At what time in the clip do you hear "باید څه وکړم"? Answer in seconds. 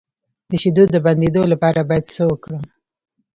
1.89-2.63